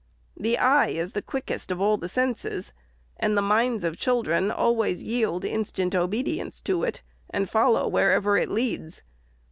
The 0.35 0.57
eye 0.57 0.87
is 0.87 1.11
the 1.11 1.21
quickest 1.21 1.69
of 1.69 1.79
all 1.79 1.95
the 1.95 2.09
senses, 2.09 2.73
and 3.17 3.37
the 3.37 3.41
minds 3.43 3.83
of 3.83 3.99
children 3.99 4.49
always 4.49 5.03
yield 5.03 5.45
instant 5.45 5.93
obedience 5.93 6.59
to 6.61 6.81
it, 6.81 7.03
and 7.29 7.47
follow 7.47 7.87
wherever 7.87 8.35
it 8.35 8.49
leads. 8.49 9.03